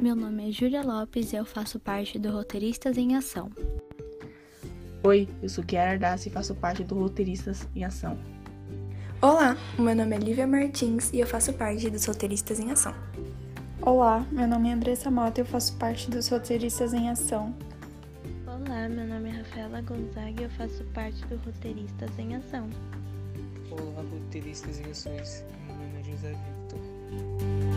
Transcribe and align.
Meu 0.00 0.14
nome 0.14 0.48
é 0.48 0.52
Júlia 0.52 0.80
Lopes 0.80 1.32
e 1.32 1.36
eu 1.36 1.44
faço 1.44 1.80
parte 1.80 2.20
do 2.20 2.30
Roteiristas 2.30 2.96
em 2.96 3.16
Ação. 3.16 3.50
Oi, 5.02 5.28
eu 5.42 5.48
sou 5.48 5.64
Kiara 5.64 5.90
Ardassi 5.90 6.28
e 6.28 6.32
faço 6.32 6.54
parte 6.54 6.84
do 6.84 6.94
Roteiristas 6.94 7.66
em 7.74 7.84
Ação. 7.84 8.16
Olá, 9.20 9.56
meu 9.76 9.96
nome 9.96 10.14
é 10.14 10.18
Lívia 10.20 10.46
Martins 10.46 11.12
e 11.12 11.18
eu 11.18 11.26
faço 11.26 11.52
parte 11.52 11.90
dos 11.90 12.04
Roteiristas 12.04 12.60
em 12.60 12.70
Ação. 12.70 12.94
Olá, 13.82 14.24
meu 14.30 14.46
nome 14.46 14.68
é 14.68 14.74
Andressa 14.74 15.10
Mota 15.10 15.40
e 15.40 15.42
eu 15.42 15.46
faço 15.46 15.76
parte 15.78 16.08
dos 16.08 16.28
Roteiristas 16.28 16.94
em 16.94 17.10
Ação. 17.10 17.52
Olá, 18.46 18.88
meu 18.88 19.04
nome 19.04 19.30
é 19.30 19.32
Rafaela 19.32 19.80
Gonzaga 19.80 20.42
e 20.42 20.44
eu 20.44 20.50
faço 20.50 20.84
parte 20.94 21.26
do 21.26 21.36
Roteiristas 21.38 22.16
em 22.16 22.36
Ação. 22.36 22.70
Olá, 23.68 24.02
roteiristas 24.08 24.78
em 24.78 24.90
ações. 24.90 25.44
Meu 25.66 25.74
nome 25.74 26.00
é 26.00 26.04
José 26.04 26.28
Victor. 26.28 27.67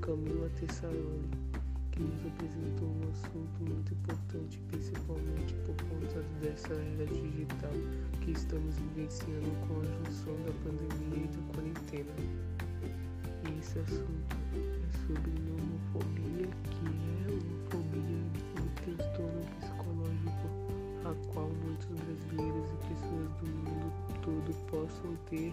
Camila 0.00 0.48
Tessaroli, 0.58 1.28
que 1.92 2.00
nos 2.00 2.24
apresentou 2.24 2.88
um 2.88 3.10
assunto 3.10 3.70
muito 3.70 3.92
importante, 3.92 4.58
principalmente 4.68 5.52
por 5.66 5.76
conta 5.88 6.22
dessa 6.40 6.72
era 6.72 7.04
digital 7.04 7.70
que 8.22 8.30
estamos 8.30 8.74
vivenciando 8.76 9.50
com 9.68 9.82
a 9.82 9.84
junção 9.84 10.34
da 10.46 10.52
pandemia 10.64 11.22
e 11.22 11.28
da 11.28 11.52
quarentena. 11.52 12.12
E 13.44 13.58
esse 13.60 13.78
assunto 13.78 14.36
é 14.54 15.06
sobre 15.06 15.30
homofobia, 15.52 16.48
que 16.70 16.86
é 16.86 17.30
homofobia 17.30 18.24
um 18.56 18.68
transtorno 18.74 19.44
psicológico 19.60 20.48
a 21.04 21.32
qual 21.34 21.50
muitos 21.62 21.88
brasileiros 21.88 22.70
e 22.70 22.76
pessoas 22.88 23.30
do 23.40 23.46
mundo 23.46 23.92
todo 24.22 24.54
possam 24.70 25.14
ter 25.28 25.52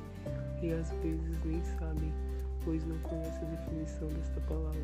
e 0.61 0.71
às 0.71 0.89
vezes 1.03 1.43
nem 1.43 1.61
sabem, 1.77 2.13
pois 2.63 2.85
não 2.85 2.97
conhecem 2.99 3.47
a 3.47 3.51
definição 3.51 4.07
desta 4.09 4.39
palavra 4.41 4.81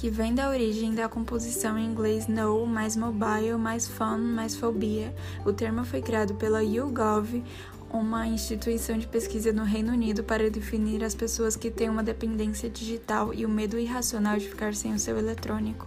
que 0.00 0.08
vem 0.08 0.34
da 0.34 0.48
origem 0.48 0.94
da 0.94 1.10
composição 1.10 1.76
em 1.76 1.84
inglês 1.84 2.26
no 2.26 2.64
mais 2.64 2.96
mobile 2.96 3.56
mais 3.58 3.86
fun 3.86 4.16
mais 4.16 4.56
fobia. 4.56 5.14
O 5.44 5.52
termo 5.52 5.84
foi 5.84 6.00
criado 6.00 6.36
pela 6.36 6.64
YouGov, 6.64 7.44
uma 7.92 8.26
instituição 8.26 8.96
de 8.96 9.06
pesquisa 9.06 9.52
no 9.52 9.62
Reino 9.62 9.92
Unido 9.92 10.24
para 10.24 10.48
definir 10.48 11.04
as 11.04 11.14
pessoas 11.14 11.54
que 11.54 11.70
têm 11.70 11.90
uma 11.90 12.02
dependência 12.02 12.70
digital 12.70 13.34
e 13.34 13.44
o 13.44 13.48
medo 13.48 13.78
irracional 13.78 14.38
de 14.38 14.48
ficar 14.48 14.74
sem 14.74 14.94
o 14.94 14.98
seu 14.98 15.18
eletrônico. 15.18 15.86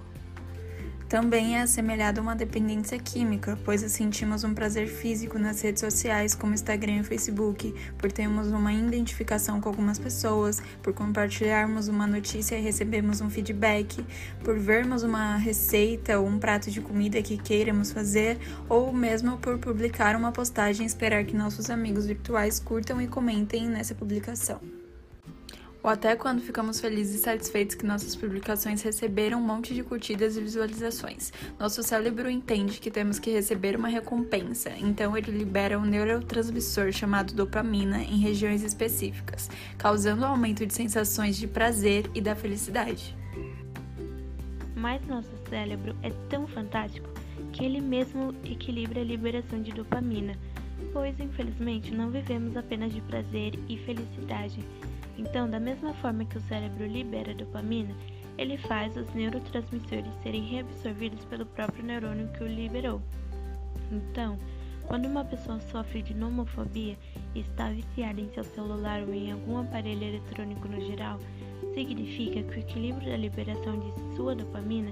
Também 1.14 1.58
é 1.58 1.61
assemelhado 1.61 2.19
a 2.19 2.23
uma 2.23 2.36
dependência 2.36 2.97
química, 2.97 3.56
pois 3.64 3.81
sentimos 3.81 4.44
um 4.44 4.56
prazer 4.56 4.88
físico 4.88 5.38
nas 5.38 5.61
redes 5.61 5.81
sociais, 5.81 6.33
como 6.33 6.56
Instagram 6.56 7.02
e 7.02 7.03
Facebook, 7.03 7.72
por 8.00 8.11
termos 8.11 8.47
uma 8.47 8.73
identificação 8.73 9.61
com 9.61 9.69
algumas 9.69 10.00
pessoas, 10.00 10.59
por 10.81 10.91
compartilharmos 10.91 11.88
uma 11.88 12.08
notícia 12.08 12.56
e 12.56 12.61
recebemos 12.64 13.22
um 13.22 13.30
feedback, 13.30 14.03
por 14.44 14.58
vermos 14.58 15.03
uma 15.03 15.38
receita 15.38 16.17
ou 16.17 16.25
um 16.25 16.39
prato 16.39 16.72
de 16.72 16.81
comida 16.81 17.22
que 17.22 17.38
queiramos 17.38 17.91
fazer, 17.91 18.39
ou 18.67 18.91
mesmo 18.91 19.38
por 19.38 19.59
publicar 19.59 20.16
uma 20.16 20.31
postagem 20.31 20.84
e 20.84 20.88
esperar 20.88 21.25
que 21.25 21.36
nossos 21.36 21.69
amigos 21.69 22.08
virtuais 22.08 22.59
curtam 22.59 23.00
e 23.00 23.08
comentem 23.08 23.69
nessa 23.69 23.94
publicação 23.94 24.83
ou 25.84 25.89
até 25.89 26.16
quando 26.16 26.42
ficamos 26.42 26.80
felizes 26.80 27.20
e 27.20 27.23
satisfeitos 27.23 27.76
que 27.76 27.86
nossas 27.86 28.16
publicações 28.16 28.81
receberam 28.81 29.39
um 29.39 29.45
monte 29.45 29.73
de 29.73 29.84
curtidas 29.84 30.38
e 30.38 30.42
visualizações. 30.42 31.34
Nosso 31.59 31.84
cérebro 31.84 32.30
entende 32.30 32.80
que 32.80 32.90
temos 32.90 33.19
que 33.19 33.30
receber 33.30 33.75
uma 33.75 33.90
recompensa, 33.90 34.72
então 34.80 35.18
ele 35.18 35.31
libera 35.31 35.78
um 35.78 35.84
neurotransmissor 35.84 36.94
chamado 36.94 37.34
dopamina 37.34 38.02
em 38.02 38.18
regiões 38.18 38.63
específicas, 38.63 39.50
causando 39.78 40.22
um 40.22 40.28
aumento 40.28 40.66
de 40.66 40.74
sensações 40.74 41.35
de 41.35 41.47
prazer 41.47 42.09
e 42.16 42.22
da 42.22 42.34
felicidade. 42.34 43.13
Mas 44.74 45.06
nosso 45.06 45.31
cérebro 45.50 45.96
é 46.02 46.12
tão 46.29 46.47
fantástico 46.47 47.09
que 47.52 47.66
ele 47.66 47.81
mesmo 47.81 48.34
equilibra 48.44 49.02
a 49.02 49.03
liberação 49.03 49.62
de 49.62 49.72
dopamina, 49.72 50.38
pois 50.94 51.19
infelizmente 51.19 51.94
não 51.94 52.09
vivemos 52.09 52.56
apenas 52.56 52.94
de 52.94 53.02
prazer 53.02 53.59
e 53.68 53.78
felicidade 53.79 54.59
então, 55.18 55.50
da 55.50 55.59
mesma 55.59 55.94
forma 55.96 56.25
que 56.25 56.38
o 56.38 56.41
cérebro 56.41 56.85
libera 56.85 57.34
dopamina, 57.34 57.96
ele 58.38 58.57
faz 58.57 58.96
os 58.97 59.13
neurotransmissores 59.13 60.12
serem 60.24 60.44
reabsorvidos 60.44 61.24
pelo 61.25 61.46
próprio 61.46 61.85
neurônio 61.85 62.29
que 62.29 62.44
o 62.44 62.47
liberou. 62.47 63.01
Então, 63.91 64.38
quando 64.88 65.06
uma 65.06 65.23
pessoa 65.23 65.59
sofre 65.59 66.02
de 66.02 66.13
nomofobia 66.13 66.97
e 67.35 67.41
está 67.41 67.69
viciada 67.69 68.19
em 68.19 68.29
seu 68.29 68.44
celular 68.44 69.02
ou 69.03 69.13
em 69.13 69.31
algum 69.31 69.57
aparelho 69.57 70.03
eletrônico 70.03 70.68
no 70.68 70.81
geral, 70.81 71.19
significa 71.73 72.44
que 72.44 72.57
o 72.57 72.59
equilíbrio 72.59 73.09
da 73.09 73.18
liberação 73.18 73.79
de 73.79 74.16
sua 74.16 74.35
dopamina 74.35 74.91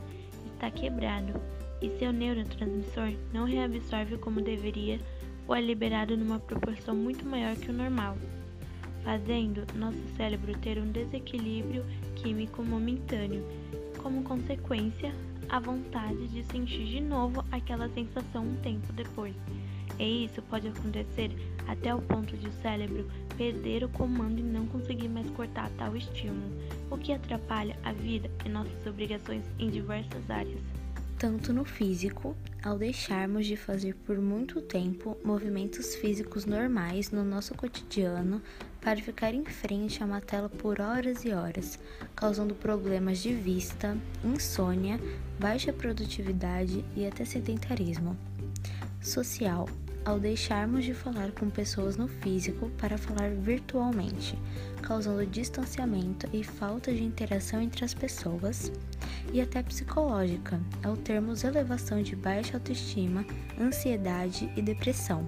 está 0.54 0.70
quebrado 0.70 1.34
e 1.82 1.90
seu 1.98 2.14
neurotransmissor 2.14 3.14
não 3.34 3.46
reabsorve 3.46 4.18
como 4.20 4.40
deveria 4.40 5.00
ou 5.48 5.56
é 5.56 5.62
liberado 5.62 6.16
numa 6.16 6.40
proporção 6.40 6.96
muito 6.96 7.26
maior 7.26 7.56
que 7.56 7.72
o 7.72 7.74
normal 7.74 8.16
fazendo 9.04 9.66
nosso 9.76 10.02
cérebro 10.16 10.58
ter 10.60 10.78
um 10.78 10.92
desequilíbrio 10.92 11.86
químico 12.16 12.64
momentâneo, 12.64 13.44
como 13.98 14.24
consequência, 14.24 15.14
a 15.50 15.60
vontade 15.60 16.28
de 16.30 16.44
sentir 16.46 16.86
de 16.86 17.02
novo 17.02 17.44
aquela 17.52 17.90
sensação 17.90 18.44
um 18.44 18.56
tempo 18.58 18.94
depois. 18.94 19.36
E 20.00 20.26
isso 20.26 20.42
pode 20.44 20.68
acontecer 20.68 21.30
até 21.68 21.94
o 21.94 22.02
ponto 22.02 22.36
de 22.38 22.48
o 22.48 22.54
cérebro 22.54 23.08
perder 23.38 23.84
o 23.84 23.90
comando 23.90 24.40
e 24.40 24.44
não 24.44 24.66
conseguir 24.68 25.10
mais 25.10 25.30
cortar 25.32 25.70
tal 25.78 25.96
estímulo, 25.96 26.58
o 26.90 26.98
que 26.98 27.12
atrapalha 27.12 27.78
a 27.84 27.92
vida 27.92 28.30
e 28.46 28.50
nossas 28.50 28.86
obrigações 28.86 29.44
em 29.60 29.70
diversas 29.70 30.30
áreas. 30.30 30.71
Tanto 31.22 31.54
no 31.54 31.64
físico, 31.64 32.36
ao 32.64 32.80
deixarmos 32.80 33.46
de 33.46 33.56
fazer 33.56 33.94
por 34.08 34.20
muito 34.20 34.60
tempo 34.60 35.16
movimentos 35.24 35.94
físicos 35.94 36.48
normais 36.48 37.12
no 37.12 37.24
nosso 37.24 37.54
cotidiano, 37.54 38.42
para 38.82 39.00
ficar 39.00 39.32
em 39.32 39.46
frente 39.46 40.02
a 40.02 40.06
uma 40.08 40.20
tela 40.20 40.50
por 40.50 40.82
horas 40.82 41.24
e 41.24 41.32
horas, 41.32 41.78
causando 42.16 42.56
problemas 42.56 43.20
de 43.20 43.36
vista, 43.36 43.96
insônia, 44.24 45.00
baixa 45.40 45.72
produtividade 45.72 46.84
e 46.96 47.06
até 47.06 47.24
sedentarismo. 47.24 48.18
Social 49.00 49.70
ao 50.04 50.20
deixarmos 50.20 50.84
de 50.84 50.96
falar 50.96 51.32
com 51.34 51.52
pessoas 51.52 51.98
no 51.98 52.08
físico 52.08 52.72
para 52.80 52.98
falar 52.98 53.30
virtualmente, 53.30 54.36
causando 54.82 55.24
distanciamento 55.28 56.28
e 56.34 56.44
falta 56.44 56.92
de 56.92 57.04
interação 57.04 57.62
entre 57.62 57.86
as 57.86 57.94
pessoas, 57.94 58.72
e 59.32 59.42
até 59.42 59.64
psicológica, 59.64 60.60
ao 60.84 60.98
termos 60.98 61.44
elevação 61.44 62.02
de 62.02 62.16
baixa 62.16 62.58
autoestima, 62.58 63.26
ansiedade 63.60 64.52
e 64.56 64.62
depressão, 64.62 65.28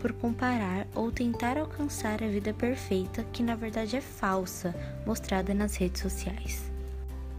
por 0.00 0.12
comparar 0.12 0.86
ou 0.94 1.10
tentar 1.10 1.56
alcançar 1.56 2.22
a 2.22 2.28
vida 2.28 2.52
perfeita 2.52 3.24
que 3.32 3.42
na 3.42 3.54
verdade 3.54 3.96
é 3.96 4.00
falsa, 4.00 4.74
mostrada 5.06 5.54
nas 5.54 5.76
redes 5.76 6.02
sociais. 6.02 6.73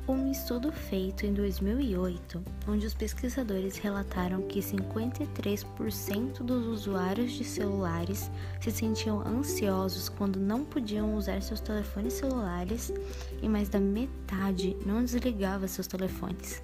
Um 0.08 0.32
estudo 0.32 0.72
feito 0.72 1.26
em 1.26 1.34
2008, 1.34 2.40
onde 2.68 2.86
os 2.86 2.94
pesquisadores 2.94 3.78
relataram 3.78 4.44
que 4.44 4.60
53% 4.60 6.44
dos 6.44 6.68
usuários 6.68 7.32
de 7.32 7.44
celulares 7.44 8.30
se 8.62 8.70
sentiam 8.70 9.26
ansiosos 9.26 10.08
quando 10.08 10.40
não 10.40 10.64
podiam 10.64 11.16
usar 11.16 11.42
seus 11.42 11.60
telefones 11.60 12.14
celulares 12.14 12.94
e 13.42 13.50
mais 13.50 13.68
da 13.68 13.80
metade 13.80 14.78
não 14.86 15.04
desligava 15.04 15.68
seus 15.68 15.88
telefones. 15.88 16.62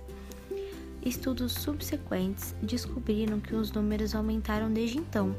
Estudos 1.03 1.53
subsequentes 1.53 2.53
descobriram 2.61 3.39
que 3.39 3.55
os 3.55 3.71
números 3.71 4.13
aumentaram 4.13 4.71
desde 4.71 4.99
então, 4.99 5.35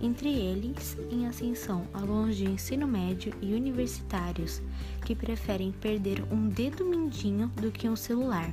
entre 0.00 0.28
eles 0.28 0.96
em 1.10 1.26
ascensão 1.26 1.86
alunos 1.92 2.36
de 2.36 2.44
ensino 2.44 2.86
médio 2.86 3.32
e 3.40 3.54
universitários 3.54 4.62
que 5.04 5.14
preferem 5.14 5.72
perder 5.72 6.22
um 6.32 6.48
dedo 6.48 6.84
mindinho 6.84 7.48
do 7.48 7.70
que 7.70 7.88
um 7.88 7.96
celular, 7.96 8.50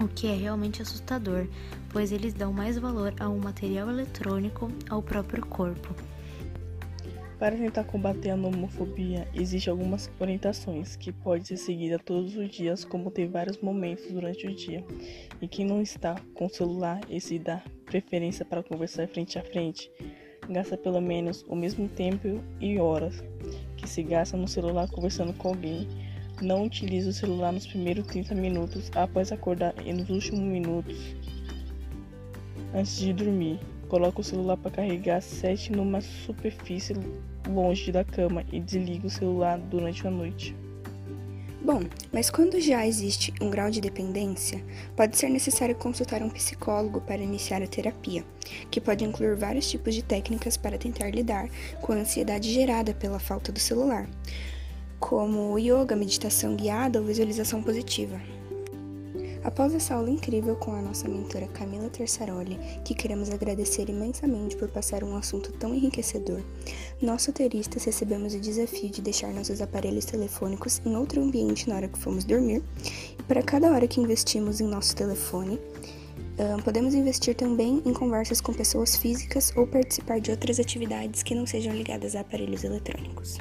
o 0.00 0.08
que 0.08 0.26
é 0.26 0.34
realmente 0.34 0.82
assustador, 0.82 1.46
pois 1.90 2.12
eles 2.12 2.34
dão 2.34 2.52
mais 2.52 2.78
valor 2.78 3.14
a 3.20 3.28
um 3.28 3.38
material 3.38 3.88
eletrônico 3.88 4.70
ao 4.90 5.02
próprio 5.02 5.44
corpo. 5.46 5.94
Para 7.38 7.56
tentar 7.56 7.84
combater 7.84 8.30
a 8.30 8.36
nomofobia, 8.36 9.28
existem 9.34 9.70
algumas 9.70 10.10
orientações 10.18 10.96
que 10.96 11.12
pode 11.12 11.46
ser 11.48 11.56
seguida 11.56 11.98
todos 11.98 12.36
os 12.36 12.48
dias, 12.48 12.84
como 12.84 13.10
ter 13.10 13.28
vários 13.28 13.58
momentos 13.58 14.10
durante 14.10 14.46
o 14.46 14.54
dia. 14.54 14.84
E 15.42 15.48
quem 15.48 15.66
não 15.66 15.82
está 15.82 16.14
com 16.32 16.46
o 16.46 16.48
celular 16.48 17.00
e 17.10 17.20
se 17.20 17.38
dá 17.38 17.62
preferência 17.84 18.44
para 18.44 18.62
conversar 18.62 19.08
frente 19.08 19.38
a 19.38 19.42
frente, 19.42 19.90
gasta 20.48 20.76
pelo 20.76 21.00
menos 21.00 21.44
o 21.48 21.56
mesmo 21.56 21.88
tempo 21.88 22.40
e 22.60 22.78
horas 22.78 23.22
que 23.76 23.88
se 23.88 24.02
gasta 24.02 24.36
no 24.36 24.48
celular 24.48 24.88
conversando 24.88 25.32
com 25.34 25.48
alguém. 25.48 25.88
Não 26.42 26.64
utilize 26.64 27.08
o 27.08 27.12
celular 27.12 27.52
nos 27.52 27.66
primeiros 27.66 28.06
30 28.06 28.34
minutos 28.34 28.90
após 28.94 29.30
acordar 29.30 29.74
e 29.84 29.92
nos 29.92 30.10
últimos 30.10 30.40
minutos 30.40 30.96
antes 32.74 32.98
de 32.98 33.12
dormir. 33.12 33.60
Coloque 33.88 34.20
o 34.20 34.24
celular 34.24 34.56
para 34.56 34.72
carregar, 34.72 35.22
sete 35.22 35.70
numa 35.70 36.00
superfície 36.00 36.96
longe 37.48 37.92
da 37.92 38.02
cama 38.02 38.42
e 38.50 38.58
desligue 38.58 39.06
o 39.06 39.10
celular 39.10 39.58
durante 39.58 40.06
a 40.06 40.10
noite. 40.10 40.56
Bom, 41.64 41.80
mas 42.12 42.28
quando 42.28 42.60
já 42.60 42.86
existe 42.86 43.32
um 43.40 43.48
grau 43.48 43.70
de 43.70 43.80
dependência, 43.80 44.62
pode 44.94 45.16
ser 45.16 45.30
necessário 45.30 45.74
consultar 45.74 46.22
um 46.22 46.28
psicólogo 46.28 47.00
para 47.00 47.22
iniciar 47.22 47.62
a 47.62 47.66
terapia, 47.66 48.22
que 48.70 48.82
pode 48.82 49.02
incluir 49.02 49.34
vários 49.34 49.70
tipos 49.70 49.94
de 49.94 50.02
técnicas 50.02 50.58
para 50.58 50.76
tentar 50.76 51.08
lidar 51.08 51.48
com 51.80 51.94
a 51.94 51.96
ansiedade 51.96 52.52
gerada 52.52 52.92
pela 52.92 53.18
falta 53.18 53.50
do 53.50 53.58
celular, 53.58 54.06
como 55.00 55.58
yoga, 55.58 55.96
meditação 55.96 56.54
guiada 56.54 57.00
ou 57.00 57.06
visualização 57.06 57.62
positiva. 57.62 58.20
Após 59.44 59.74
essa 59.74 59.94
aula 59.94 60.10
incrível 60.10 60.56
com 60.56 60.72
a 60.72 60.80
nossa 60.80 61.06
mentora 61.06 61.46
Camila 61.48 61.90
Tersaroli, 61.90 62.58
que 62.82 62.94
queremos 62.94 63.28
agradecer 63.30 63.90
imensamente 63.90 64.56
por 64.56 64.68
passar 64.68 65.04
um 65.04 65.14
assunto 65.16 65.52
tão 65.52 65.74
enriquecedor, 65.74 66.40
nós 67.00 67.26
roteiristas 67.26 67.84
recebemos 67.84 68.34
o 68.34 68.40
desafio 68.40 68.88
de 68.88 69.02
deixar 69.02 69.34
nossos 69.34 69.60
aparelhos 69.60 70.06
telefônicos 70.06 70.80
em 70.86 70.96
outro 70.96 71.22
ambiente 71.22 71.68
na 71.68 71.76
hora 71.76 71.88
que 71.88 71.98
formos 71.98 72.24
dormir, 72.24 72.62
e 73.18 73.22
para 73.24 73.42
cada 73.42 73.70
hora 73.70 73.86
que 73.86 74.00
investimos 74.00 74.62
em 74.62 74.66
nosso 74.66 74.96
telefone, 74.96 75.60
podemos 76.64 76.94
investir 76.94 77.34
também 77.34 77.82
em 77.84 77.92
conversas 77.92 78.40
com 78.40 78.52
pessoas 78.52 78.96
físicas 78.96 79.52
ou 79.54 79.66
participar 79.66 80.20
de 80.20 80.30
outras 80.30 80.58
atividades 80.58 81.22
que 81.22 81.34
não 81.34 81.46
sejam 81.46 81.74
ligadas 81.74 82.16
a 82.16 82.20
aparelhos 82.20 82.64
eletrônicos. 82.64 83.38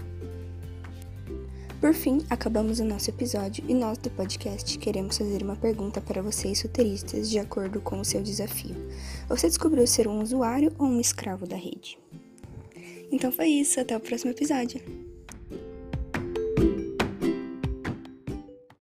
Por 1.83 1.93
fim, 1.93 2.19
acabamos 2.29 2.79
o 2.79 2.85
nosso 2.85 3.09
episódio 3.09 3.61
e 3.67 3.73
nós 3.73 3.97
do 3.97 4.09
podcast 4.09 4.77
queremos 4.79 5.17
fazer 5.17 5.43
uma 5.43 5.57
pergunta 5.57 5.99
para 5.99 6.21
vocês 6.21 6.61
roteiristas 6.61 7.29
de 7.29 7.37
acordo 7.37 7.81
com 7.81 7.99
o 7.99 8.05
seu 8.05 8.23
desafio. 8.23 8.73
Você 9.27 9.49
descobriu 9.49 9.85
ser 9.85 10.07
um 10.07 10.21
usuário 10.21 10.73
ou 10.79 10.87
um 10.87 11.01
escravo 11.01 11.45
da 11.45 11.57
rede? 11.57 11.99
Então 13.11 13.33
foi 13.33 13.47
isso, 13.47 13.81
até 13.81 13.97
o 13.97 13.99
próximo 13.99 14.31
episódio. 14.31 14.81